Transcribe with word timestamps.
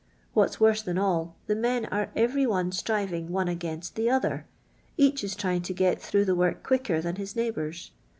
What's 0.33 0.59
worse 0.59 0.81
than 0.81 0.97
all, 0.97 1.35
th>.» 1.47 1.59
men 1.59 1.85
are 1.91 2.09
every 2.15 2.47
one 2.47 2.71
striving 2.71 3.31
one 3.31 3.47
au'ainst 3.47 3.93
the 3.93 4.09
other. 4.09 4.47
K.ich 4.97 5.23
is 5.23 5.35
trying 5.35 5.61
to 5.61 5.75
get 5.75 6.01
t!irou;ih 6.01 6.25
the 6.25 6.33
wurk 6.35 6.63
quieker 6.63 7.03
than 7.03 7.17
his 7.17 7.35
neighbours. 7.35 7.91